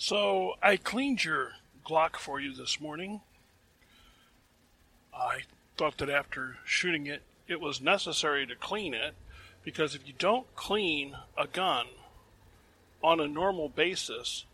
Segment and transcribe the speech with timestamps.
[0.00, 1.54] So I cleaned your
[1.84, 3.20] Glock for you this morning.
[5.12, 5.40] I
[5.76, 9.14] thought that after shooting it, it was necessary to clean it
[9.64, 11.86] because if you don't clean a gun
[13.02, 14.44] on a normal basis,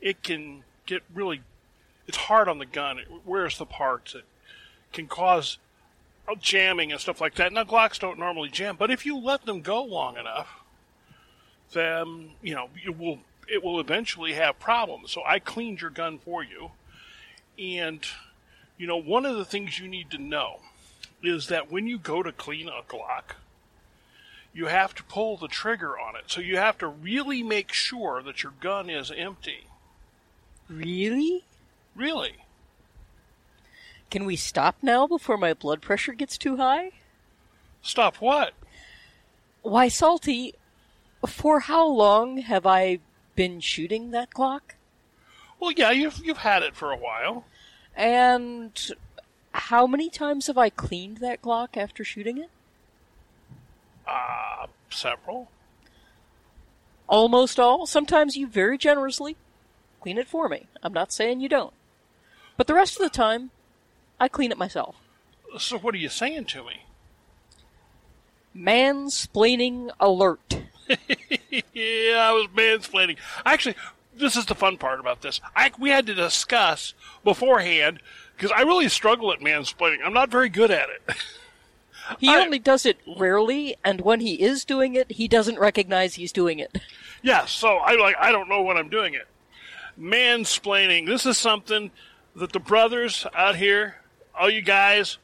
[0.00, 1.42] it can get really
[2.06, 3.00] it's hard on the gun.
[3.00, 4.14] It wears the parts.
[4.14, 4.26] It
[4.92, 5.58] can cause
[6.40, 7.52] jamming and stuff like that.
[7.52, 10.60] Now Glocks don't normally jam, but if you let them go long enough,
[11.72, 13.18] then you know you will
[13.50, 15.10] it will eventually have problems.
[15.10, 16.70] So I cleaned your gun for you,
[17.58, 18.00] and
[18.76, 20.60] you know one of the things you need to know
[21.22, 23.34] is that when you go to clean a Glock,
[24.52, 26.24] you have to pull the trigger on it.
[26.26, 29.66] So you have to really make sure that your gun is empty.
[30.68, 31.44] Really?
[31.94, 32.36] Really?
[34.10, 36.92] Can we stop now before my blood pressure gets too high?
[37.82, 38.52] Stop what?
[39.62, 40.54] Why, Salty,
[41.26, 43.00] for how long have I
[43.38, 44.74] been shooting that Glock?
[45.60, 47.44] Well, yeah, you've you've had it for a while.
[47.94, 48.72] And
[49.52, 52.50] how many times have I cleaned that Glock after shooting it?
[54.04, 55.52] Uh, several.
[57.08, 57.86] Almost all.
[57.86, 59.36] Sometimes you very generously
[60.00, 60.66] clean it for me.
[60.82, 61.72] I'm not saying you don't.
[62.56, 63.50] But the rest of the time,
[64.18, 64.96] I clean it myself.
[65.58, 66.82] So what are you saying to me?
[68.56, 70.58] Mansplaining alert.
[71.72, 73.16] yeah, I was mansplaining.
[73.44, 73.76] Actually,
[74.16, 75.40] this is the fun part about this.
[75.54, 76.94] I, we had to discuss
[77.24, 78.00] beforehand
[78.36, 79.98] because I really struggle at mansplaining.
[80.04, 81.16] I'm not very good at it.
[82.18, 86.14] He I, only does it rarely, and when he is doing it, he doesn't recognize
[86.14, 86.80] he's doing it.
[87.22, 89.26] Yeah, so I like I don't know when I'm doing it.
[90.00, 91.06] Mansplaining.
[91.06, 91.90] This is something
[92.36, 93.96] that the brothers out here,
[94.38, 95.18] all you guys,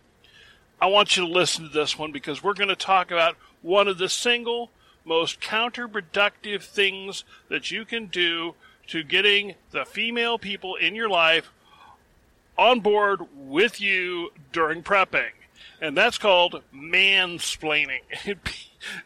[0.80, 3.88] I want you to listen to this one because we're going to talk about one
[3.88, 4.70] of the single
[5.04, 8.54] most counterproductive things that you can do
[8.86, 11.52] to getting the female people in your life
[12.56, 15.30] on board with you during prepping.
[15.80, 18.00] And that's called mansplaining.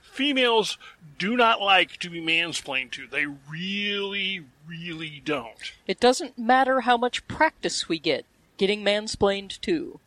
[0.02, 0.78] Females
[1.18, 3.06] do not like to be mansplained to.
[3.06, 5.72] They really, really don't.
[5.86, 8.24] It doesn't matter how much practice we get
[8.56, 10.00] getting mansplained to.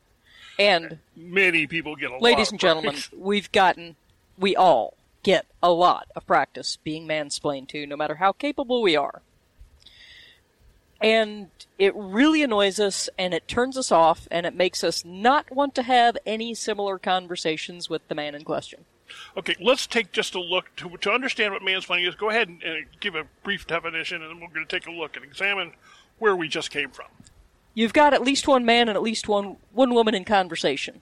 [0.59, 2.21] And many people get a lot.
[2.21, 3.95] ladies and gentlemen, we've gotten
[4.37, 8.95] we all get a lot of practice being mansplained to, no matter how capable we
[8.95, 9.21] are.
[11.01, 11.49] And
[11.79, 15.73] it really annoys us and it turns us off and it makes us not want
[15.75, 18.85] to have any similar conversations with the man in question.
[19.35, 22.15] Okay, let's take just a look to, to understand what mansplaining is.
[22.15, 24.91] Go ahead and, and give a brief definition, and then we're going to take a
[24.91, 25.73] look and examine
[26.19, 27.07] where we just came from.
[27.73, 31.01] You've got at least one man and at least one one woman in conversation.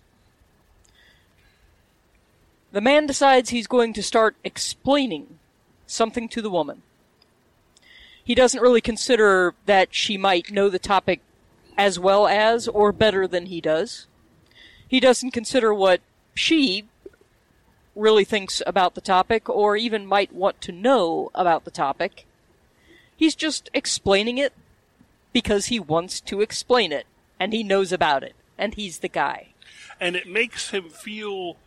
[2.72, 5.40] The man decides he's going to start explaining
[5.88, 6.84] something to the woman.
[8.24, 11.22] He doesn't really consider that she might know the topic
[11.78, 14.06] as well as or better than he does.
[14.88, 16.02] He doesn't consider what
[16.36, 16.86] she
[17.96, 22.26] really thinks about the topic or even might want to know about the topic.
[23.16, 24.54] He's just explaining it
[25.34, 27.08] because he wants to explain it
[27.40, 29.50] and he knows about it and he's the guy.
[30.00, 31.58] And it makes him feel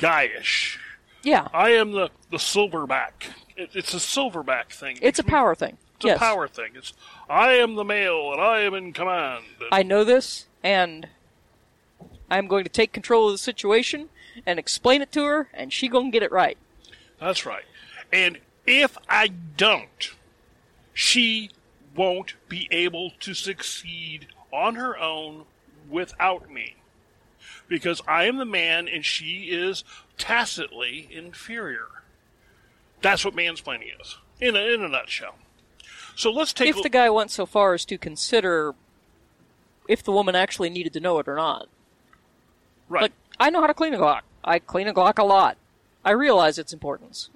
[0.00, 0.78] guyish.
[1.22, 1.48] Yeah.
[1.52, 3.30] I am the, the silverback.
[3.56, 4.98] It, it's a silverback thing.
[5.02, 5.76] It's a power thing.
[5.96, 6.16] It's yes.
[6.16, 6.72] a power thing.
[6.74, 6.94] It's
[7.28, 9.44] I am the male and I am in command.
[9.70, 11.08] I know this and
[12.30, 14.08] I'm going to take control of the situation
[14.46, 16.56] and explain it to her, and she gonna get it right.
[17.18, 17.64] That's right.
[18.12, 20.12] And if I don't,
[20.94, 21.50] she
[21.94, 25.44] won't be able to succeed on her own
[25.88, 26.76] without me.
[27.70, 29.84] Because I am the man and she is
[30.18, 31.86] tacitly inferior.
[33.00, 35.36] That's what mansplaining is, in a, in a nutshell.
[36.16, 36.68] So let's take.
[36.68, 38.74] If the guy went so far as to consider
[39.88, 41.68] if the woman actually needed to know it or not.
[42.88, 43.02] Right.
[43.02, 44.20] Like, I know how to clean a Glock.
[44.44, 45.56] I clean a Glock a lot.
[46.04, 47.30] I realize its importance.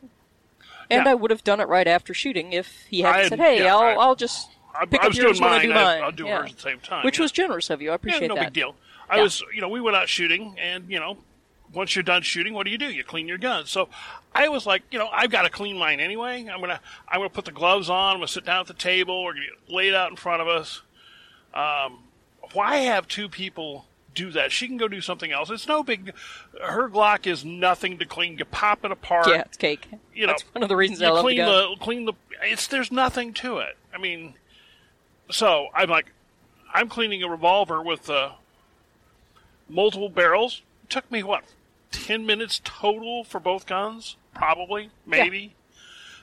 [0.90, 1.08] And.
[1.08, 3.74] I would have done it right after shooting if he hadn't I- said, "Hey, yeah,
[3.74, 5.60] I'll, I- I'll just I, pick I up was yours doing when mine.
[5.60, 6.42] I do mine." I'll do Yeah.
[6.42, 7.04] hers at the same time.
[7.04, 7.22] Which yeah.
[7.22, 7.90] was generous of you.
[7.92, 8.44] I appreciate yeah, no that.
[8.46, 8.74] big deal.
[9.08, 9.22] I Yeah.
[9.22, 11.18] was, you know, we went out shooting, and you know,
[11.72, 12.86] once you're done shooting, what do you do?
[12.90, 13.66] You clean your gun.
[13.66, 13.88] So
[14.34, 16.46] I was like, you know, I've got to clean mine anyway.
[16.52, 18.12] I'm gonna, I'm gonna put the gloves on.
[18.12, 19.24] I'm gonna sit down at the table.
[19.24, 20.82] We're gonna lay it out in front of us.
[21.52, 22.04] Um,
[22.52, 24.52] why have two people do that?
[24.52, 25.50] She can go do something else.
[25.50, 26.12] It's no big.
[26.62, 28.38] Her Glock is nothing to clean.
[28.38, 29.28] You pop it apart.
[29.28, 29.88] Yeah, it's cake.
[30.14, 32.12] You know, That's one of the reasons I love clean the clean the.
[32.42, 33.76] It's there's nothing to it.
[33.92, 34.34] I mean,
[35.30, 36.12] so I'm like,
[36.72, 38.32] I'm cleaning a revolver with uh,
[39.68, 40.62] multiple barrels.
[40.84, 41.44] It took me what,
[41.90, 44.16] ten minutes total for both guns?
[44.34, 45.54] Probably, maybe.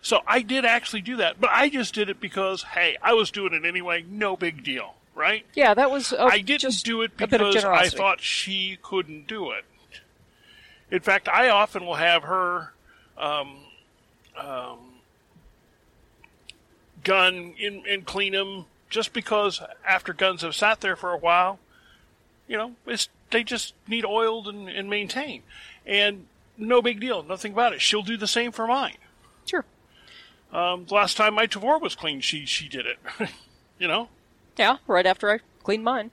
[0.01, 3.29] So I did actually do that, but I just did it because hey, I was
[3.31, 4.03] doing it anyway.
[4.07, 5.45] No big deal, right?
[5.53, 6.11] Yeah, that was.
[6.11, 9.51] A, I didn't just do it a bit of because I thought she couldn't do
[9.51, 9.63] it.
[10.89, 12.73] In fact, I often will have her
[13.17, 13.57] um,
[14.35, 14.79] um,
[17.03, 21.59] gun in, and clean them just because after guns have sat there for a while,
[22.47, 25.44] you know, it's, they just need oiled and, and maintained.
[25.86, 26.25] And
[26.57, 27.81] no big deal, nothing about it.
[27.81, 28.98] She'll do the same for mine.
[29.45, 29.66] Sure.
[30.54, 33.00] Um, the last time my Tavor was cleaned, she she did it.
[33.80, 34.10] you know,
[34.57, 36.12] Yeah, right after I cleaned mine.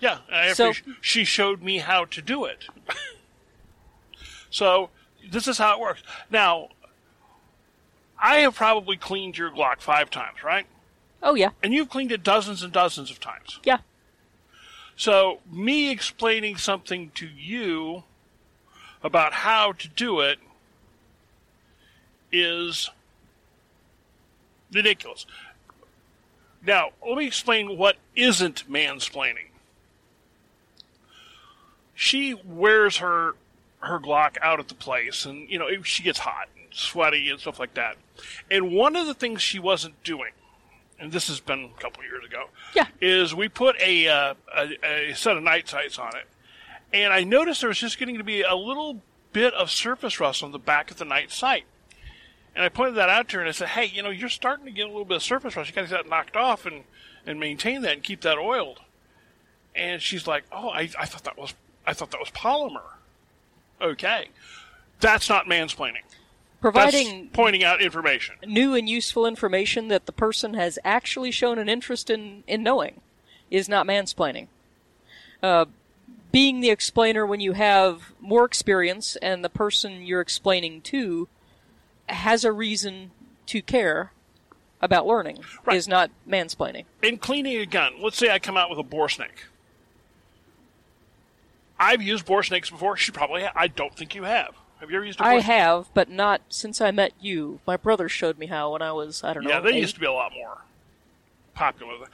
[0.00, 0.18] yeah.
[0.32, 2.64] After So- she showed me how to do it.
[4.50, 4.90] so
[5.30, 6.02] this is how it works.
[6.30, 6.68] Now,
[8.20, 10.66] I have probably cleaned your Glock five times, right?
[11.22, 13.58] Oh yeah, And you've cleaned it dozens and dozens of times.
[13.64, 13.78] yeah.
[14.96, 18.04] So me explaining something to you
[19.02, 20.38] about how to do it
[22.32, 22.90] is
[24.72, 25.26] ridiculous.
[26.66, 29.48] Now, let me explain what isn't mansplaining.
[31.94, 33.34] She wears her
[33.80, 37.38] her Glock out at the place, and you know she gets hot and sweaty and
[37.38, 37.96] stuff like that.
[38.50, 40.32] And one of the things she wasn't doing,
[40.98, 42.86] and this has been a couple years ago, Yeah.
[43.00, 46.26] is we put a, uh, a a set of night sights on it,
[46.92, 49.02] and I noticed there was just getting to be a little
[49.32, 51.64] bit of surface rust on the back of the night sight.
[52.56, 54.64] And I pointed that out to her and I said, "Hey, you know, you're starting
[54.66, 55.68] to get a little bit of surface rust.
[55.70, 56.84] You got to get that knocked off and
[57.26, 58.80] and maintain that and keep that oiled."
[59.74, 61.54] And she's like, "Oh, I, I thought that was
[61.84, 62.82] I thought that was polymer."
[63.82, 64.28] Okay,
[65.00, 66.02] that's not mansplaining.
[66.64, 68.36] Providing That's pointing out information.
[68.46, 73.02] new and useful information that the person has actually shown an interest in, in knowing
[73.50, 74.46] is not mansplaining.
[75.42, 75.66] Uh,
[76.32, 81.28] being the explainer when you have more experience and the person you're explaining to
[82.08, 83.10] has a reason
[83.44, 84.12] to care
[84.80, 85.76] about learning Right.
[85.76, 86.86] is not mansplaining.
[87.02, 89.44] in cleaning a gun, let's say I come out with a bore snake.
[91.78, 92.96] I've used bore snakes before.
[92.96, 93.42] She probably.
[93.42, 94.54] Ha- I don't think you have.
[94.84, 97.58] Have you ever used a I have, but not since I met you.
[97.66, 99.48] My brother showed me how when I was, I don't know.
[99.48, 99.80] Yeah, they eight.
[99.80, 100.58] used to be a lot more
[101.54, 102.06] popular.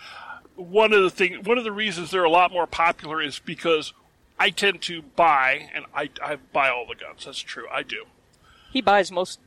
[0.55, 3.93] One of the thing, one of the reasons they're a lot more popular is because
[4.38, 7.25] I tend to buy, and I, I buy all the guns.
[7.25, 7.67] That's true.
[7.72, 8.05] I do.
[8.73, 9.40] He buys most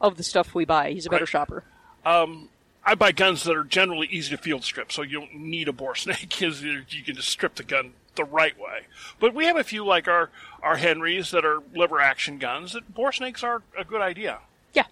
[0.00, 0.92] of the stuff we buy.
[0.92, 1.28] He's a better Right.
[1.28, 1.64] shopper.
[2.06, 2.48] Um,
[2.84, 5.72] I buy guns that are generally easy to field strip, so you don't need a
[5.72, 8.82] bore snake because you can just strip the gun the right way.
[9.20, 10.30] But we have a few like our
[10.62, 12.72] our Henrys that are lever action guns.
[12.72, 14.38] That bore snakes are a good idea,
[14.74, 14.84] Yeah.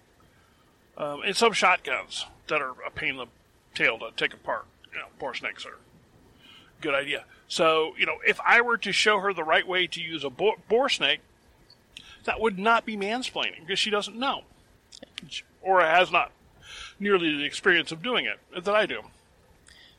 [0.97, 3.27] um, and some shotguns that are a pain in the
[3.75, 4.65] tail to take apart.
[4.91, 7.25] You know, bore snakes are a good idea.
[7.47, 10.29] So you know, if I were to show her the right way to use a
[10.29, 11.19] bore, bore snake,
[12.23, 14.43] that would not be mansplaining because she doesn't know,
[15.61, 16.31] or has not
[16.99, 19.01] nearly the experience of doing it that I do.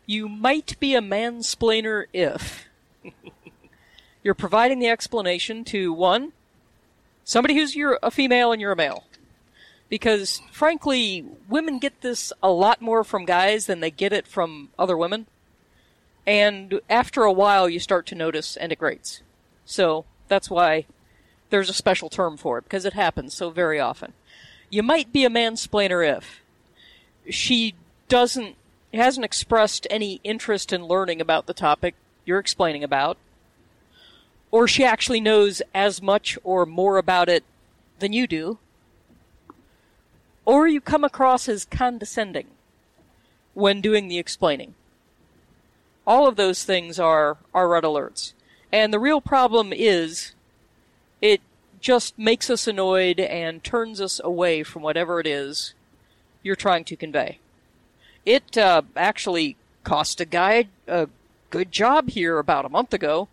[0.07, 2.67] You might be a mansplainer if
[4.23, 6.33] you're providing the explanation to one,
[7.25, 9.05] somebody who's you're a female and you're a male.
[9.89, 14.71] Because frankly, women get this a lot more from guys than they get it from
[14.79, 15.27] other women.
[16.27, 19.23] And after a while you start to notice and it grates.
[19.65, 20.87] So that's why
[21.51, 24.15] there's a special term for it, because it happens so very often.
[24.71, 26.42] You might be a mansplainer if
[27.29, 27.75] she
[28.09, 28.57] doesn't
[28.93, 31.95] hasn't expressed any interest in learning about the topic
[32.25, 33.17] you're explaining about
[34.51, 37.43] or she actually knows as much or more about it
[38.01, 38.59] than you do
[40.45, 42.49] or you come across as condescending
[43.55, 44.75] when doing the explaining.
[46.07, 48.33] All of those things are are red alerts.
[48.73, 50.33] And the real problem is
[51.21, 51.41] it
[51.81, 55.75] just makes us annoyed and turns us away from whatever it is
[56.43, 57.39] you're trying to convey.
[58.25, 61.09] It uh, actually cost a guy a
[61.51, 63.29] good job here about a month ago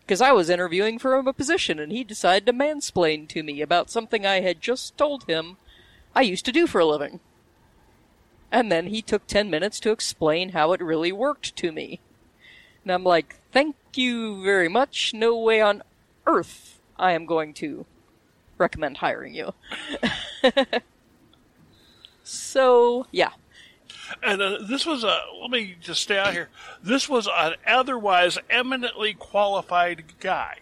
[0.00, 3.90] because I was interviewing for a position and he decided to mansplain to me about
[3.90, 5.56] something I had just told him
[6.14, 7.20] I used to do for a living.
[8.52, 12.00] And then he took 10 minutes to explain how it really worked to me.
[12.84, 15.12] And I'm like, thank you very much.
[15.14, 15.82] No way on
[16.26, 17.86] earth I am going to
[18.58, 19.54] recommend hiring you.
[22.24, 23.30] so, yeah.
[24.22, 25.20] And uh, this was a.
[25.40, 26.48] Let me just stay out here.
[26.82, 30.58] This was an otherwise eminently qualified guy,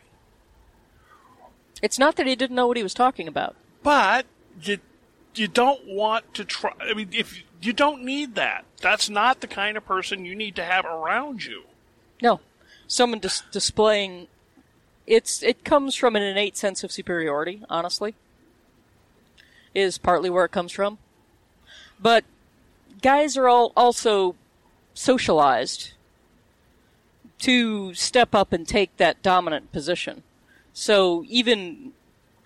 [1.83, 3.57] It's not that he didn't know what he was talking about.
[3.83, 4.27] but
[4.63, 4.79] you
[5.35, 6.73] you don't want to try.
[6.81, 10.55] I mean, if you don't need that, that's not the kind of person you need
[10.57, 11.65] to have around you.
[12.23, 12.41] No,
[12.87, 14.29] someone dis- displaying
[15.07, 17.63] it's it comes from an innate sense of superiority.
[17.69, 18.15] Honestly,
[19.75, 20.99] is partly where it comes from.
[22.03, 22.25] But
[23.01, 24.35] guys are all also
[24.93, 25.93] socialized
[27.39, 30.25] to step up and take that dominant position.
[30.73, 31.93] So even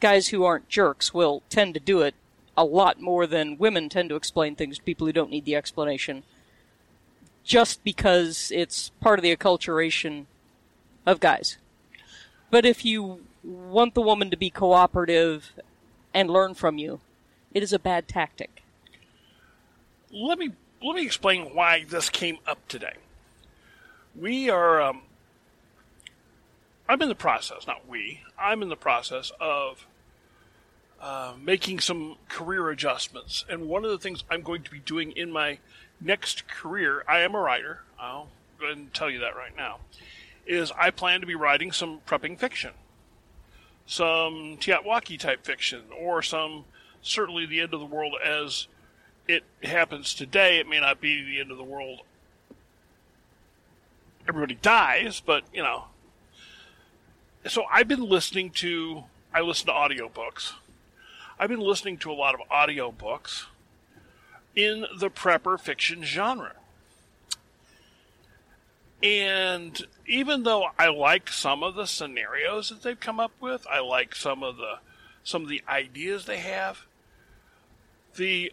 [0.00, 2.14] guys who aren't jerks will tend to do it
[2.56, 5.56] a lot more than women tend to explain things to people who don't need the
[5.56, 6.22] explanation.
[7.44, 10.26] Just because it's part of the acculturation
[11.06, 11.56] of guys.
[12.50, 15.52] But if you want the woman to be cooperative
[16.12, 17.00] and learn from you,
[17.52, 18.62] it is a bad tactic.
[20.12, 22.94] Let me let me explain why this came up today.
[24.14, 24.80] We are.
[24.80, 25.02] Um,
[26.88, 28.22] I'm in the process, not we.
[28.38, 29.86] I'm in the process of
[31.00, 35.12] uh, making some career adjustments, and one of the things I'm going to be doing
[35.12, 35.58] in my
[36.00, 37.80] next career, I am a writer.
[37.98, 39.78] I'll go ahead and tell you that right now.
[40.46, 42.70] Is I plan to be writing some prepping fiction,
[43.84, 46.66] some TEOTWAWKI type fiction, or some
[47.02, 48.68] certainly the end of the world as
[49.28, 50.58] it happens today.
[50.58, 52.00] It may not be the end of the world.
[54.28, 55.84] Everybody dies, but you know.
[57.46, 59.04] So I've been listening to.
[59.32, 60.52] I listen to audiobooks.
[61.38, 63.44] I've been listening to a lot of audiobooks
[64.54, 66.54] in the prepper fiction genre.
[69.02, 73.80] And even though I like some of the scenarios that they've come up with, I
[73.80, 74.78] like some of the
[75.22, 76.86] some of the ideas they have,
[78.14, 78.52] the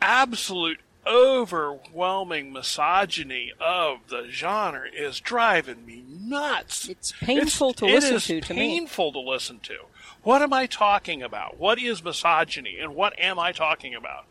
[0.00, 6.88] absolute overwhelming misogyny of the genre is driving me nuts.
[6.88, 8.60] It's painful to listen to to me.
[8.60, 9.76] painful to listen to.
[10.22, 11.58] What am I talking about?
[11.58, 14.26] What is misogyny and what am I talking about?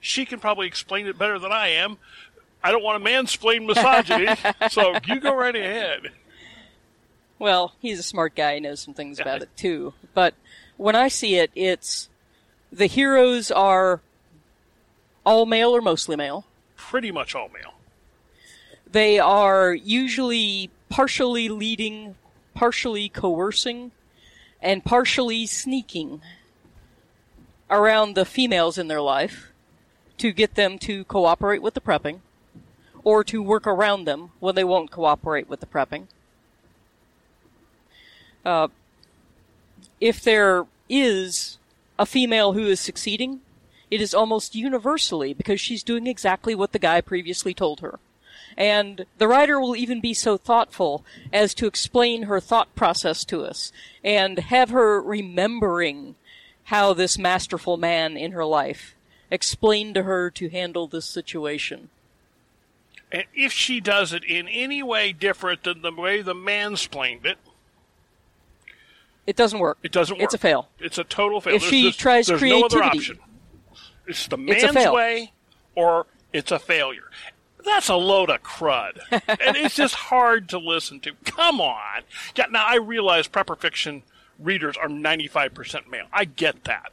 [0.00, 1.98] She can probably explain it better than I am.
[2.62, 4.34] I don't want to mansplain misogyny,
[4.70, 6.10] so you go right ahead.
[7.38, 8.54] Well, he's a smart guy.
[8.54, 9.92] He knows some things about it too.
[10.14, 10.34] But
[10.76, 12.08] when I see it, it's
[12.72, 14.00] the heroes are
[15.24, 16.44] all male or mostly male.
[16.76, 17.74] Pretty much all male.
[18.90, 22.14] They are usually partially leading,
[22.54, 23.90] partially coercing,
[24.60, 26.22] and partially sneaking
[27.70, 29.52] around the females in their life
[30.18, 32.20] to get them to cooperate with the prepping
[33.02, 36.06] or to work around them when they won't cooperate with the prepping.
[38.44, 38.68] Uh,
[40.00, 41.58] if there is
[41.98, 43.40] a female who is succeeding,
[43.94, 48.00] it is almost universally because she's doing exactly what the guy previously told her.
[48.56, 53.42] And the writer will even be so thoughtful as to explain her thought process to
[53.44, 53.70] us
[54.02, 56.16] and have her remembering
[56.64, 58.96] how this masterful man in her life
[59.30, 61.88] explained to her to handle this situation.
[63.12, 67.38] And if she does it in any way different than the way the mansplained it,
[69.24, 69.78] It doesn't work.
[69.84, 70.24] it doesn't work.
[70.24, 70.68] It's a fail.
[70.80, 71.54] It's a total fail.
[71.54, 73.18] If There's she just- tries there's no creativity- option.
[74.06, 74.94] It's the man's fail.
[74.94, 75.32] way
[75.74, 77.10] or it's a failure.
[77.64, 78.98] That's a load of crud.
[79.10, 81.12] and it's just hard to listen to.
[81.24, 82.02] Come on.
[82.36, 84.02] Yeah, now I realize prepper fiction
[84.38, 86.06] readers are 95% male.
[86.12, 86.92] I get that.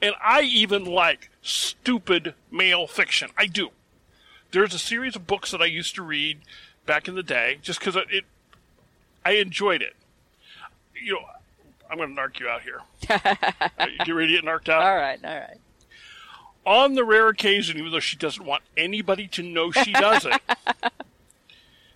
[0.00, 3.30] And I even like stupid male fiction.
[3.36, 3.70] I do.
[4.50, 6.40] There's a series of books that I used to read
[6.86, 8.24] back in the day just because it, it,
[9.24, 9.94] I enjoyed it.
[10.94, 11.24] You know,
[11.90, 12.80] I'm going to narc you out here.
[13.08, 14.82] Get ready to get narked out?
[14.82, 15.58] All right, all right.
[16.66, 20.40] On the rare occasion, even though she doesn't want anybody to know she does it,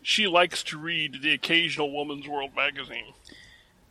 [0.02, 3.12] she likes to read the occasional Woman's World magazine.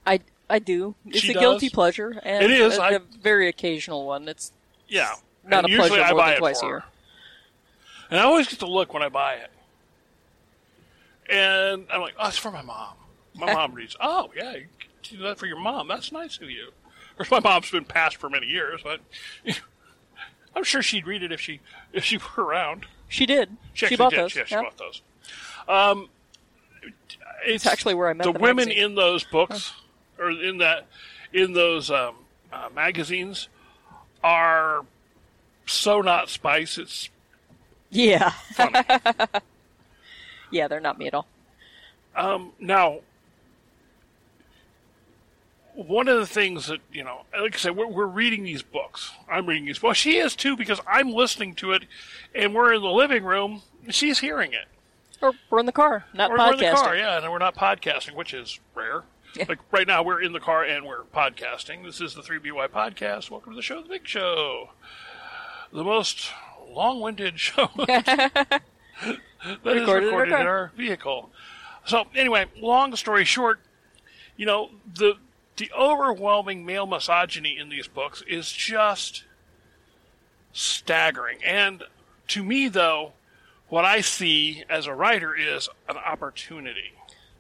[0.06, 0.20] I
[0.50, 0.96] I do.
[1.06, 4.28] It's She a guilty pleasure, and It is, A, I- a very occasional one.
[4.30, 4.52] It's
[4.88, 6.84] Yeah, not and a usually pleasure I more buy than it twice a year.
[8.10, 9.52] and I always get to look when I buy it,
[11.30, 12.94] and I'm like, "Oh, it's for my mom."
[13.36, 13.96] My mom reads.
[14.02, 14.66] Oh, yeah, you
[15.04, 15.88] do that for your mom.
[15.88, 16.70] That's nice of you.
[17.12, 19.00] Of course, my mom's been passed for many years, but
[20.58, 21.60] I'm sure she'd read it if she
[21.94, 22.86] if she were around.
[23.08, 23.56] She did.
[23.74, 24.20] She actually bought did.
[24.20, 24.36] those.
[24.36, 24.62] Yeah, she yeah.
[24.64, 25.02] bought those.
[25.70, 26.10] Um,
[27.46, 28.84] it's actually where I met the, the women magazine.
[28.86, 29.74] in those books,
[30.18, 30.88] or in that,
[31.32, 32.16] in those um,
[32.52, 33.48] uh, magazines,
[34.24, 34.84] are
[35.68, 36.78] so not spice.
[36.78, 37.10] It's
[37.92, 38.32] Yeah.
[38.56, 38.80] funny.
[40.52, 41.28] yeah, they're not me at all.
[42.16, 43.00] um, now,
[45.78, 49.12] one of the things that you know, like I said, we're, we're reading these books.
[49.30, 51.84] I'm reading these Well, She is too because I'm listening to it,
[52.34, 53.62] and we're in the living room.
[53.86, 54.66] and She's hearing it.
[55.22, 56.48] Or we're in the car, not Or podcasting.
[56.48, 59.04] we're in the car, yeah, and we're not podcasting, which is rare.
[59.36, 59.46] Yeah.
[59.50, 61.84] Like right now, we're in the car and we're podcasting.
[61.84, 63.30] This is the 3BY podcast.
[63.30, 64.70] Welcome to the show, The Big Show.
[65.72, 66.32] The most
[66.70, 68.62] long winded show that
[69.04, 69.18] is
[69.66, 71.30] Recorded in our recorded in our vehicle.
[71.86, 73.60] So, anyway, long story short,
[74.38, 75.16] you know, the,
[75.58, 79.24] the overwhelming male misogyny in these books is just
[80.54, 81.40] staggering.
[81.46, 81.84] And
[82.30, 83.14] to me, though,
[83.70, 86.94] what I see as a writer is an opportunity.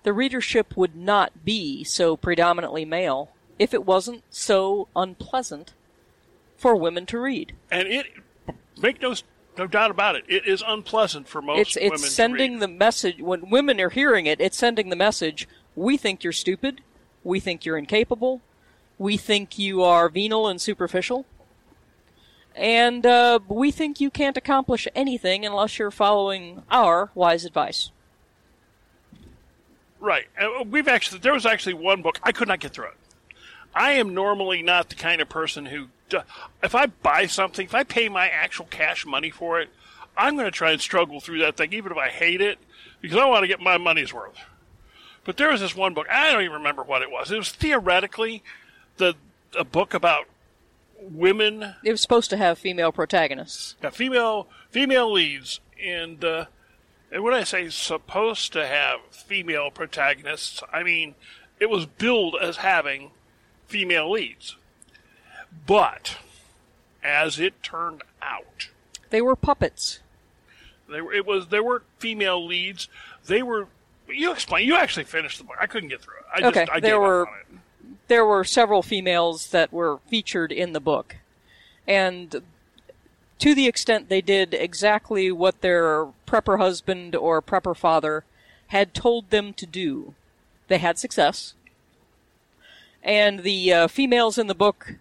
[0.04, 5.74] The readership would not be so predominantly male if it wasn't so unpleasant
[6.58, 7.54] for women to read.
[7.72, 8.08] And it,
[8.80, 9.16] make no,
[9.58, 12.62] no doubt about it, it is unpleasant for most It's women it's to sending read.
[12.62, 14.40] the message when women are hearing it.
[14.40, 16.82] It's sending the message: we think you're stupid,
[17.24, 18.42] we think you're incapable,
[18.98, 21.26] we think you are venal and superficial,
[22.56, 27.92] and uh, we think you can't accomplish anything unless you're following our wise advice.
[30.00, 30.26] Right.
[30.66, 32.98] We've actually there was actually one book I could not get through it.
[33.74, 35.88] I am normally not the kind of person who
[36.64, 39.70] if I buy something, if I pay my actual cash money for it,
[40.16, 42.58] I'm going to try and struggle through that thing even if I hate it
[43.02, 44.38] because I want to get my money's worth.
[45.27, 47.29] But there was this one book, I don't even remember what it was.
[47.29, 48.41] It was theoretically
[48.96, 49.13] the
[49.57, 50.25] a book about
[51.00, 53.75] women It was supposed to have female protagonists.
[53.81, 56.46] got female female leads and uh,
[57.12, 61.15] and when I say supposed to have female protagonists, I mean
[61.60, 63.12] it was billed as having
[63.67, 64.55] female leads.
[65.65, 66.17] But
[67.03, 68.69] as it turned out,
[69.10, 70.00] They were puppets.
[70.89, 72.88] they were it was there weren't female leads.
[73.25, 73.67] They were
[74.10, 74.68] you explain.
[74.68, 75.58] You actually finished the book.
[75.60, 76.26] I couldn't get through it.
[76.44, 77.98] I Okay, just I there gave up were- on it.
[78.08, 81.18] there were several females that were featured in the book.
[81.88, 82.42] And
[83.40, 88.24] to the extent they did exactly what their prepper husband or prepper father
[88.68, 90.14] had told them to do,
[90.68, 91.54] they had success.
[93.04, 94.96] And the uh, females in the book,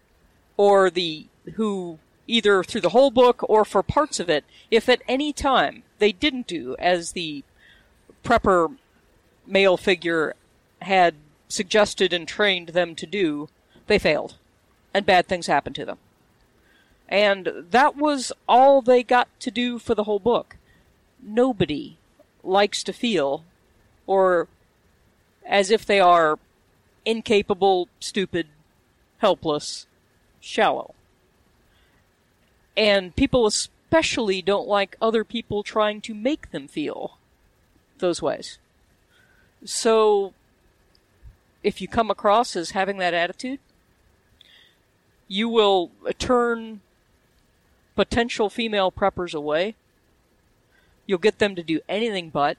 [0.57, 1.99] or the who
[2.29, 6.13] either through the whole book or for parts of it, if at any time they
[6.13, 7.43] didn't do as the
[8.25, 8.77] prepper
[9.47, 10.35] male figure
[10.83, 11.15] had
[11.49, 13.49] suggested and trained them to do,
[13.87, 14.35] they failed.
[14.93, 15.99] And bad things happened to them.
[17.09, 20.57] And that was all they got to do for the whole book.
[21.23, 21.99] Nobody
[22.43, 23.45] likes to feel,
[24.07, 24.49] or
[25.45, 26.39] as if they are
[27.04, 28.49] incapable, stupid,
[29.19, 29.87] helpless,
[30.41, 30.95] shallow.
[32.76, 37.19] And people especially don't like other people trying to make them feel
[37.99, 38.59] those ways.
[39.67, 40.33] So,
[41.63, 43.59] if you come across as having that attitude,
[45.29, 46.81] you will turn
[47.97, 49.75] potential female preppers away.
[51.07, 52.59] You'll get them to do anything but.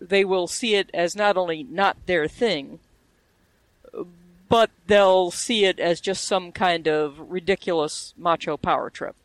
[0.00, 2.80] They will see it as not only not their thing,
[4.48, 9.16] but they'll see it as just some kind of ridiculous macho power trip.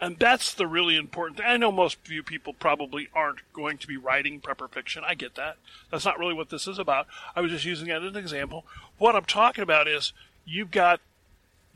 [0.00, 1.46] And that's the really important thing.
[1.46, 5.02] I know most of you people probably aren't going to be writing prepper fiction.
[5.06, 5.56] I get that.
[5.90, 7.08] That's not really what this is about.
[7.34, 8.64] I was just using that as an example.
[8.98, 10.12] What I'm talking about is
[10.44, 11.00] you've got,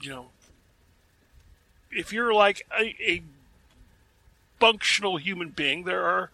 [0.01, 0.27] you know,
[1.91, 3.23] if you're like a, a
[4.61, 6.31] functional human being, there are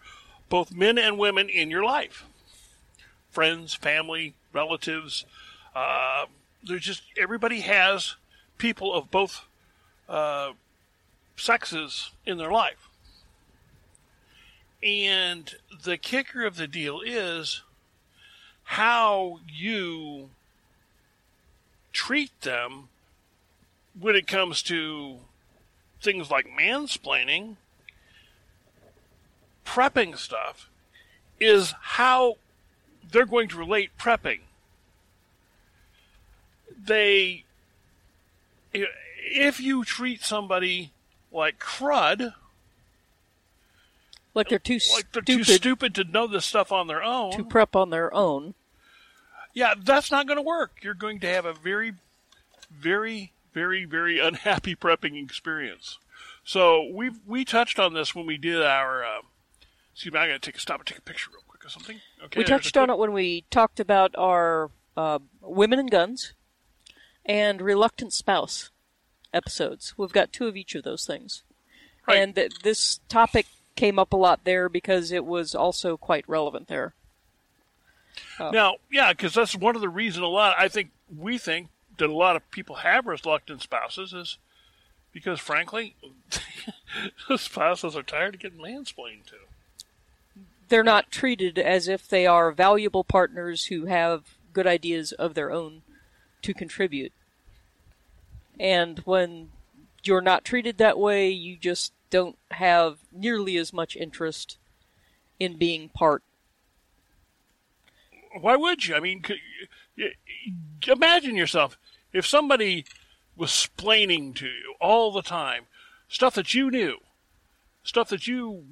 [0.47, 2.25] both men and women in your life
[3.31, 5.25] friends, family, relatives.
[5.75, 6.25] Uh,
[6.63, 8.15] there's just everybody has
[8.57, 9.45] people of both
[10.07, 10.51] uh,
[11.39, 12.89] sexes in their life.
[14.81, 17.63] And the kicker of the deal is
[18.63, 20.29] how you
[21.91, 22.89] treat them
[23.99, 25.17] when it comes to
[26.01, 27.57] things like mansplaining,
[29.65, 30.69] prepping stuff,
[31.39, 32.35] is how
[33.11, 34.39] they're going to relate prepping.
[36.81, 37.43] They,
[38.71, 40.91] if you treat somebody
[41.31, 42.33] like crud,
[44.33, 47.31] Like they're too like they're stupid too stupid to know this stuff on their own,
[47.33, 48.53] to prep on their own.
[49.53, 50.77] yeah, that's not going to work.
[50.81, 51.93] You're going to have a very,
[52.71, 55.97] very, very, very unhappy prepping experience.
[56.43, 59.03] So we we touched on this when we did our.
[59.03, 59.21] Uh,
[59.93, 61.69] excuse me, I'm going to take a stop and take a picture real quick or
[61.69, 61.99] something.
[62.23, 66.33] Okay, We touched on it when we talked about our uh, women and guns
[67.25, 68.69] and reluctant spouse
[69.33, 69.93] episodes.
[69.97, 71.43] We've got two of each of those things,
[72.07, 72.17] Right.
[72.17, 76.67] and th- this topic came up a lot there because it was also quite relevant
[76.67, 76.93] there.
[78.37, 80.55] Uh, now, yeah, because that's one of the reasons a lot.
[80.57, 84.37] I think we think that a lot of people have reluctant spouses is
[85.13, 85.95] because, frankly,
[87.37, 89.35] spouses are tired of getting mansplained to.
[90.67, 95.51] They're not treated as if they are valuable partners who have good ideas of their
[95.51, 95.81] own
[96.43, 97.11] to contribute.
[98.59, 99.51] And when
[100.03, 104.57] you're not treated that way, you just don't have nearly as much interest
[105.39, 106.23] in being part.
[108.39, 108.95] Why would you?
[108.95, 109.23] I mean,
[110.87, 111.77] imagine yourself
[112.13, 112.85] if somebody
[113.35, 115.65] was splaining to you all the time
[116.09, 116.97] stuff that you knew,
[117.83, 118.65] stuff that you,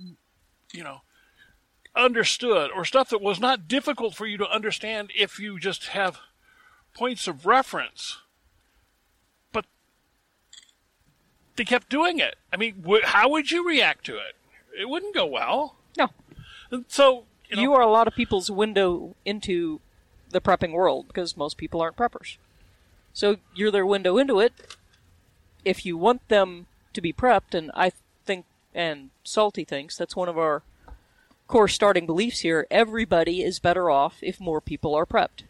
[0.74, 1.02] you know,
[1.96, 6.20] understood, or stuff that was not difficult for you to understand if you just have
[6.94, 8.18] points of reference.
[9.52, 9.66] But
[11.58, 12.36] they kept doing it.
[12.54, 14.36] I mean, wh- how would you react to it?
[14.80, 15.76] It wouldn't go well.
[15.98, 16.10] No.
[16.72, 19.82] And so, you, know, You are a lot of people's window into
[20.30, 22.38] the prepping world because most people aren't preppers.
[23.14, 24.54] So you're their window into it.
[25.66, 27.92] If you want them to be prepped, and I
[28.26, 30.62] think, and Salty thinks, that's one of our
[31.48, 35.44] core starting beliefs here, everybody is better off if more people are prepped.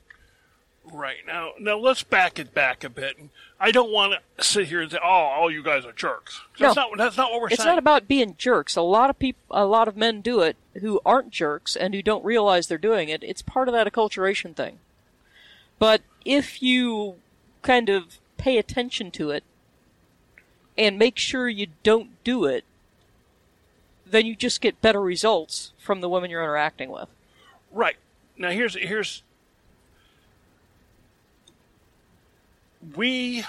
[0.93, 3.17] Right now, now let's back it back a bit.
[3.59, 6.75] I don't want to sit here and say, "Oh, all you guys are jerks." That's
[6.75, 6.89] No.
[6.89, 7.67] not that's not what we're It's saying.
[7.67, 8.75] It's not about being jerks.
[8.77, 12.01] A lot of people, a lot of men do it who aren't jerks and who
[12.01, 13.21] don't realize they're doing it.
[13.23, 14.79] It's part of that acculturation thing.
[15.79, 17.15] But if you
[17.63, 19.43] kind of pay attention to it
[20.77, 22.63] and make sure you don't do it,
[24.05, 27.09] then you just get better results from the women you're interacting with.
[27.71, 27.97] right
[28.37, 28.51] now.
[28.51, 29.23] Here's here's
[32.95, 33.43] we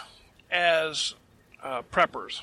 [0.51, 1.15] as
[1.63, 2.41] uh, preppers.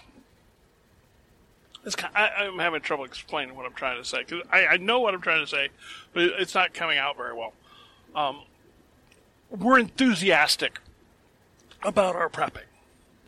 [1.95, 5.01] Kind I, I'm having trouble explaining what I'm trying to say because I, I know
[5.01, 5.69] what I'm trying to say,
[6.13, 7.53] but it's not coming out very well.
[8.15, 8.41] Um,
[9.51, 10.79] we're enthusiastic
[11.83, 12.65] about our prepping.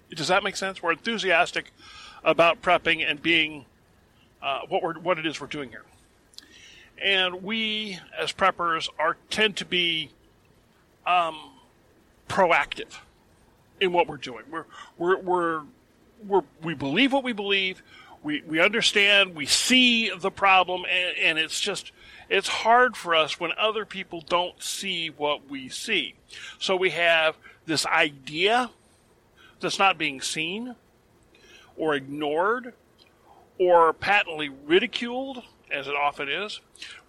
[0.10, 0.82] Does that make sense?
[0.82, 1.72] We're enthusiastic
[2.24, 3.66] about prepping and being
[4.42, 5.84] uh, what we're what it is we're doing here.
[7.00, 10.10] And we, as preppers, are tend to be
[11.06, 11.38] um,
[12.28, 12.98] proactive
[13.80, 14.44] in what we're doing.
[14.50, 14.66] We're
[14.98, 15.62] we're we're,
[16.26, 17.82] we're we believe what we believe.
[18.24, 19.36] We we understand.
[19.36, 21.92] We see the problem, and, and it's just
[22.30, 26.16] it's hard for us when other people don't see what we see.
[26.60, 28.72] So we have this idea
[29.60, 30.76] that's not being seen,
[31.76, 32.74] or ignored,
[33.60, 36.60] or patently ridiculed, as it often is.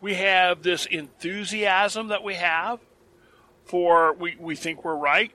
[0.01, 2.81] We have this enthusiasm that we have
[3.65, 5.31] for we, we think we're right,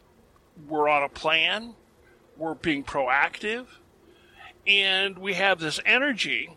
[0.68, 1.76] we're on a plan,
[2.38, 3.66] we're being proactive,
[4.66, 6.56] and we have this energy,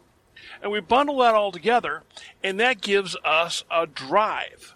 [0.63, 2.03] and we bundle that all together,
[2.43, 4.75] and that gives us a drive.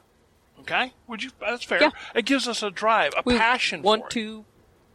[0.60, 0.92] Okay?
[1.06, 1.80] Would you that's fair.
[1.80, 1.90] Yeah.
[2.14, 4.10] It gives us a drive, a We passion want for it.
[4.12, 4.44] to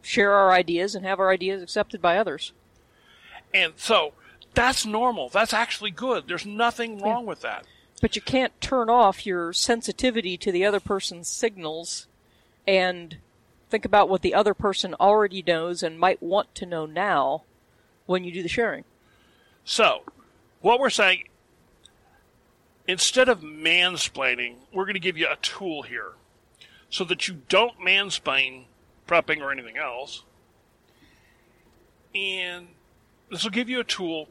[0.01, 2.53] share our ideas and have our ideas accepted by others.
[3.53, 4.13] And so
[4.53, 5.29] that's normal.
[5.29, 6.27] That's actually good.
[6.27, 7.65] There's nothing wrong with that.
[8.01, 12.07] But you can't turn off your sensitivity to the other person's signals
[12.67, 13.17] and
[13.69, 17.43] think about what the other person already knows and might want to know now
[18.05, 18.83] when you do the sharing.
[19.63, 20.03] So,
[20.61, 21.25] what we're saying,
[22.87, 26.11] instead of mansplaining, we're going to give you a tool here
[26.89, 28.65] so that you don't mansplain
[29.07, 30.23] prepping or anything else.
[32.13, 32.67] And
[33.29, 34.29] this will give you a tool,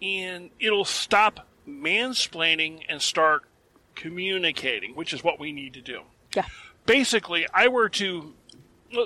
[0.00, 3.44] and it'll stop mansplaining and start
[3.94, 6.00] communicating, which is what we need to do.
[6.34, 6.46] Yeah.
[6.86, 8.34] Basically, I were to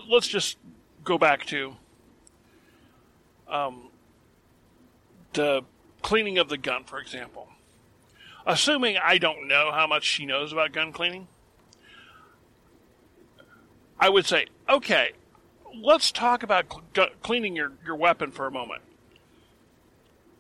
[0.09, 0.59] let's just
[1.05, 1.77] go back to
[3.49, 3.89] um,
[5.33, 5.63] the
[6.03, 7.49] cleaning of the gun, for example.
[8.47, 11.29] Assuming I don't know how much she knows about gun cleaning,
[14.01, 15.13] I would say, okay,
[15.75, 18.83] let's talk about cl- gu- cleaning your, your weapon for a moment.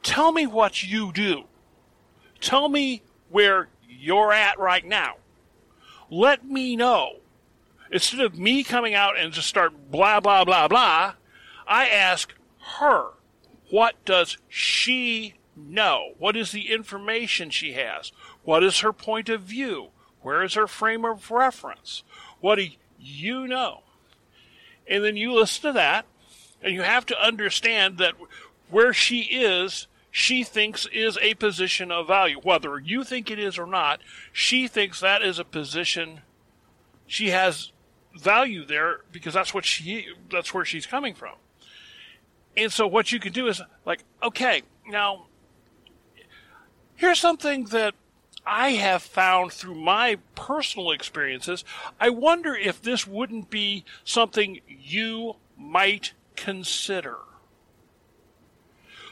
[0.02, 1.44] Tell me what you do.
[2.40, 5.16] Tell me where you're at right now.
[6.10, 7.16] Let me know.
[7.90, 11.14] Instead of me coming out and just start blah, blah, blah, blah,
[11.66, 12.34] I ask
[12.78, 13.10] her,
[13.70, 16.12] what does she know?
[16.18, 18.12] What is the information she has?
[18.42, 19.88] What is her point of view?
[20.22, 22.02] Where is her frame of reference?
[22.40, 23.82] What do you know?
[24.86, 26.06] And then you listen to that,
[26.62, 28.14] and you have to understand that
[28.70, 32.40] where she is, she thinks is a position of value.
[32.42, 34.00] Whether you think it is or not,
[34.32, 36.20] she thinks that is a position
[37.06, 37.72] she has
[38.18, 41.34] value there because that's what she that's where she's coming from.
[42.56, 45.26] And so what you can do is like, okay, now
[46.96, 47.94] here's something that
[48.44, 51.64] I have found through my personal experiences.
[52.00, 57.18] I wonder if this wouldn't be something you might consider.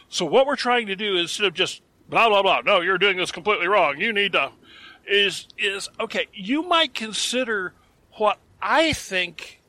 [0.08, 3.16] So what we're trying to do instead of just blah blah blah, no, you're doing
[3.16, 4.00] this completely wrong.
[4.00, 4.52] You need to
[5.06, 7.74] is is okay, you might consider
[8.12, 9.60] what I think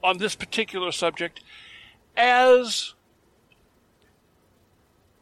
[0.00, 1.42] on this particular subject
[2.16, 2.94] as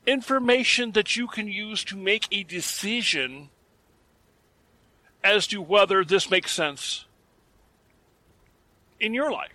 [0.06, 3.48] information that you can use to make a decision
[5.24, 7.06] as to whether this makes sense
[9.00, 9.54] in your life.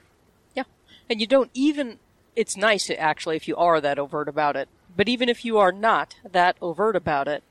[0.56, 0.64] Yeah.
[1.08, 2.00] And you don't even,
[2.36, 5.72] it's nice actually if you are that overt about it, But even if you are
[5.72, 7.44] not that overt about it,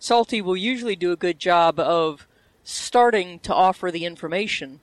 [0.00, 2.26] Salty will usually do a good job of
[2.64, 4.80] starting to offer the information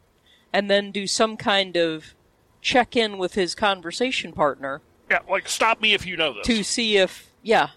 [0.54, 2.14] and then do some kind of
[2.62, 6.46] check in with his conversation partner Yeah, like stop me if you know this.
[6.48, 7.70] to see if, yeah,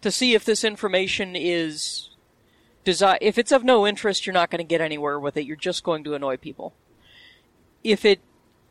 [0.00, 2.10] to see if this information is
[2.84, 5.44] desi- if it's of no interest, you're not going to get anywhere with it.
[5.46, 6.74] You're just going to annoy people.
[7.84, 8.20] If it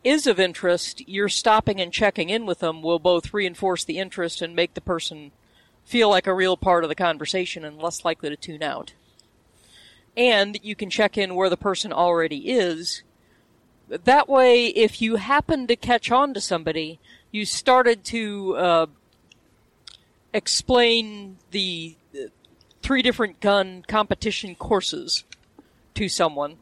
[0.04, 4.42] is of interest, you're stopping and checking in with them will both reinforce the interest
[4.42, 5.30] and make the person
[5.84, 8.92] feel like a real part of the conversation and less likely to tune out.
[10.16, 13.02] And you can check in where the person already is.
[13.92, 16.98] That way, if you happen to catch on to somebody,
[17.30, 18.86] you started to uh,
[20.32, 22.28] explain the uh,
[22.82, 25.24] three different gun competition courses
[25.94, 26.56] to someone.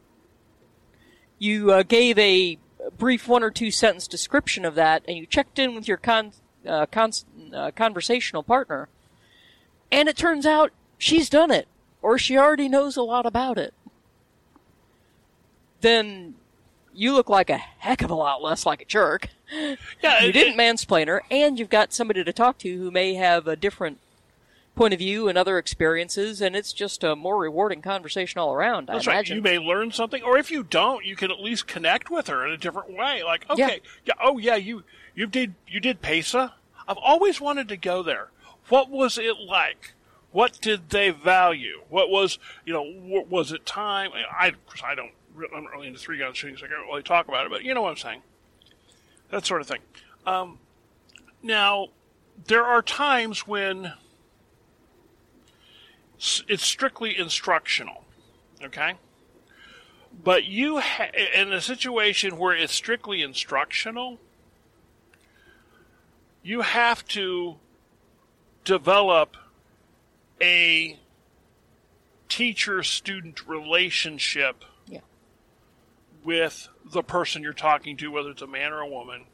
[1.38, 2.59] You uh, gave a
[2.99, 6.33] brief one or two sentence description of that, and you checked in with your con-
[6.66, 7.12] uh, con-
[7.55, 8.88] uh, conversational partner,
[9.93, 11.69] and it turns out she's done it,
[12.03, 13.73] or she already knows a lot about it.
[15.81, 16.35] Then
[16.94, 19.29] you look like a heck of a lot less like a jerk.
[20.03, 23.14] yeah, You didn't it- mansplain her, and you've got somebody to talk to who may
[23.14, 23.98] have a different
[24.76, 28.87] point of view and other experiences, and it's just a more rewarding conversation all around.
[28.87, 29.16] That's I right.
[29.16, 29.37] imagine.
[29.37, 32.46] You may learn something, or if you don't, you can at least connect with her
[32.46, 33.22] in a different way.
[33.22, 36.53] Like, okay, yeah, oh yeah, you you did you did Pesa.
[36.88, 38.29] I've always wanted to go there.
[38.68, 39.92] What was it like?
[40.33, 41.83] What did they value?
[41.88, 43.24] What was you know?
[43.29, 44.12] Was it time?
[44.14, 44.53] I
[44.85, 45.11] I don't.
[45.37, 47.51] I'm not really into three gun shooting, so I can't really talk about it.
[47.51, 48.23] But you know what I'm saying.
[49.31, 49.81] That sort of thing.
[50.27, 50.59] Um,
[51.43, 51.88] now,
[52.47, 53.93] there are times when
[56.49, 58.05] it's strictly instructional.
[58.62, 58.95] Okay?
[60.23, 64.19] But you, ha- in a situation where it's strictly instructional,
[66.43, 67.57] you have to
[68.64, 69.37] develop
[70.40, 70.99] a
[72.29, 74.64] teacher student relationship.
[76.25, 79.25] With the person you're talking to, whether it's a man or a woman,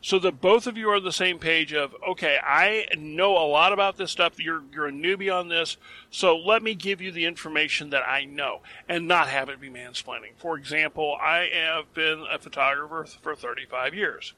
[0.00, 3.46] so that both of you are on the same page of, okay, I know a
[3.46, 4.40] lot about this stuff.
[4.40, 5.76] You're you're a newbie on this,
[6.10, 9.70] so let me give you the information that I know and not have it be
[9.70, 10.34] mansplaining.
[10.36, 14.34] For example, I have been a photographer for 35 years.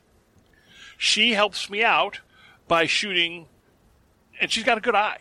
[0.98, 2.20] She helps me out
[2.68, 3.46] by shooting,
[4.40, 5.18] and she's got a good eye,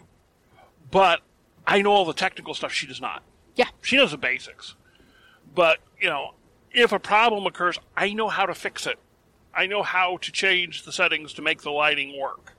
[0.92, 1.22] but
[1.66, 3.24] I know all the technical stuff she does not.
[3.56, 3.70] Yeah.
[3.82, 4.76] She knows the basics.
[5.56, 6.34] But, you know,
[6.74, 9.00] if a problem occurs, I know how to fix it.
[9.54, 12.54] I know how to change the settings to make the lighting work.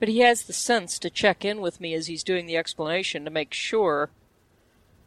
[0.00, 3.24] But he has the sense to check in with me as he's doing the explanation
[3.24, 4.10] to make sure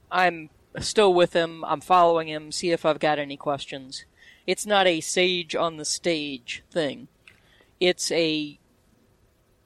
[0.09, 4.05] I'm still with him, I'm following him, see if I've got any questions.
[4.47, 7.09] It's not a sage on the stage thing.
[7.79, 8.57] It's a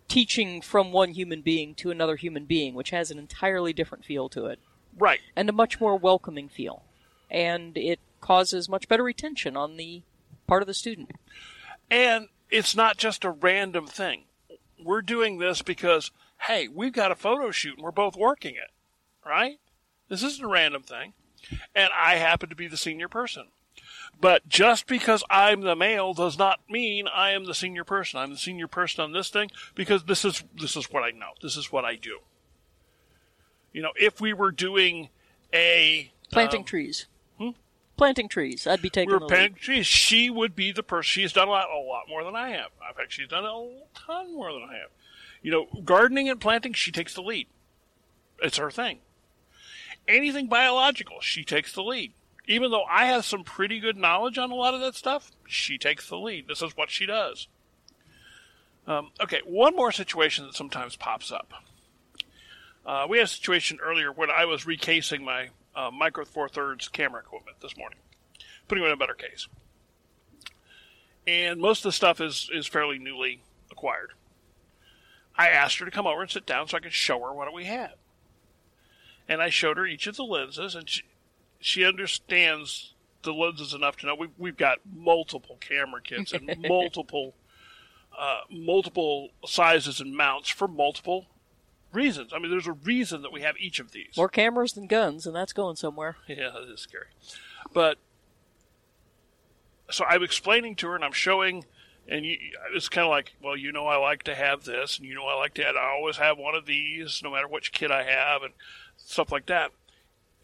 [0.07, 4.27] teaching from one human being to another human being, which has an entirely different feel
[4.29, 4.59] to it
[4.97, 5.19] Right.
[5.35, 6.83] and a much more welcoming feel.
[7.29, 10.03] And it causes much better retention on the
[10.47, 11.11] part of the student.
[11.89, 14.23] And it's not just a random thing.
[14.83, 18.71] We're doing this because, hey, we've got a photo shoot and we're both working it,
[19.25, 19.59] right?
[20.07, 21.13] This isn't a random thing.
[21.75, 23.45] And I happen to be the senior person.
[24.19, 28.19] But just because I'm the male does not mean I am the senior person.
[28.19, 31.31] I'm the senior person on this thing because this is this is what I know.
[31.41, 32.19] This is what I do.
[33.71, 35.09] You know, if we were doing
[35.53, 37.07] a Planting um, trees.
[37.99, 38.65] Planting trees.
[38.65, 39.61] I'd be taking we're planting lead.
[39.61, 39.85] trees.
[39.85, 41.03] She would be the person.
[41.03, 42.69] She's done a lot, a lot more than I have.
[42.87, 44.89] In fact, she's done a ton more than I have.
[45.41, 47.47] You know, gardening and planting, she takes the lead.
[48.41, 48.99] It's her thing.
[50.07, 52.13] Anything biological, she takes the lead.
[52.47, 55.77] Even though I have some pretty good knowledge on a lot of that stuff, she
[55.77, 56.47] takes the lead.
[56.47, 57.49] This is what she does.
[58.87, 61.51] Um, okay, one more situation that sometimes pops up.
[62.85, 66.87] Uh, we had a situation earlier when I was recasing my uh, Micro Four Thirds
[66.87, 67.99] camera equipment this morning,
[68.67, 69.47] putting it in a better case.
[71.25, 74.11] And most of the stuff is is fairly newly acquired.
[75.37, 77.53] I asked her to come over and sit down so I could show her what
[77.53, 77.93] we had.
[79.27, 81.03] And I showed her each of the lenses, and she,
[81.59, 87.35] she understands the lenses enough to know we've, we've got multiple camera kits and multiple
[88.17, 91.27] uh, multiple sizes and mounts for multiple
[91.93, 92.31] reasons.
[92.33, 94.17] I mean, there's a reason that we have each of these.
[94.17, 96.17] More cameras than guns, and that's going somewhere.
[96.27, 97.07] Yeah, that is scary.
[97.73, 97.97] But
[99.91, 101.65] so I'm explaining to her, and I'm showing,
[102.07, 102.37] and you,
[102.73, 105.25] it's kind of like, well, you know, I like to have this, and you know,
[105.25, 105.63] I like to.
[105.63, 108.53] Have, I always have one of these, no matter which kid I have, and
[108.97, 109.71] stuff like that.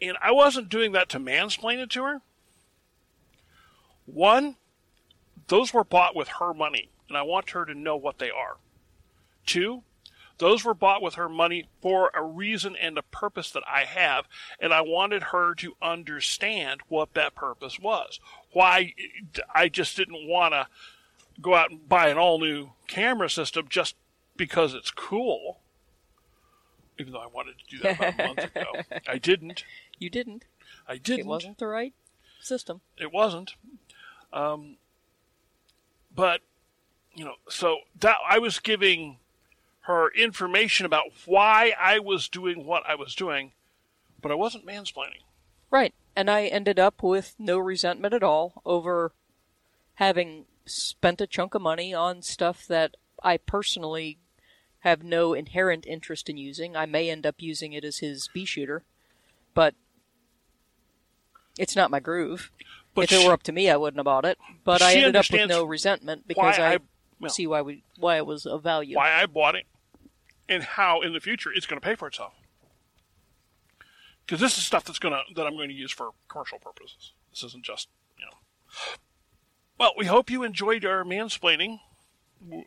[0.02, 2.20] And I wasn't doing that to mansplain it to her.
[4.04, 4.56] One,
[5.48, 8.56] those were bought with her money, and I want her to know what they are.
[9.46, 9.82] Two,
[10.38, 14.26] Those were bought with her money for a reason and a purpose that I have,
[14.60, 18.20] and I wanted her to understand what that purpose was.
[18.52, 18.94] Why
[19.54, 20.66] I just didn't want to
[21.40, 23.94] go out and buy an all new camera system just
[24.36, 25.60] because it's cool.
[26.98, 29.64] Even though I wanted to do that about a month ago, I didn't.
[29.98, 30.44] You didn't.
[30.88, 31.20] I didn't.
[31.20, 31.94] It wasn't the right
[32.40, 32.80] system.
[32.98, 33.54] It wasn't.
[34.32, 34.76] Um,
[36.14, 36.40] but
[37.14, 39.18] you know, so that I was giving
[39.86, 43.52] her information about why I was doing what I was doing,
[44.20, 45.22] but I wasn't mansplaining.
[45.70, 45.94] Right.
[46.14, 49.12] And I ended up with no resentment at all over
[49.94, 54.18] having spent a chunk of money on stuff that I personally
[54.80, 56.76] have no inherent interest in using.
[56.76, 58.82] I may end up using it as his bee shooter,
[59.54, 59.74] but
[61.58, 62.50] it's not my groove.
[62.94, 64.38] But if it were up to me, I wouldn't have bought it.
[64.64, 66.78] But I ended up with no resentment because I, I-
[67.20, 68.96] well- see why we why it was of value.
[68.96, 69.66] why I bought it,
[70.48, 72.34] and how in the future it's going to pay for itself.
[74.24, 77.12] Because this is stuff that's gonna that I'm going to use for commercial purposes.
[77.30, 78.32] This isn't just you know.
[79.78, 81.78] Well, we hope you enjoyed our mansplaining,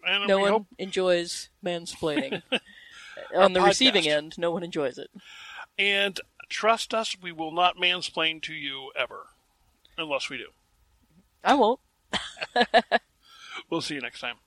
[0.05, 2.43] and No one hope enjoys mansplaining.
[3.35, 5.09] On the receiving end, no one enjoys it.
[5.77, 9.27] and trust us, we will not mansplain to you ever,
[9.97, 10.47] unless we do.
[11.43, 11.79] I won't.
[13.69, 14.37] We'll see you next time.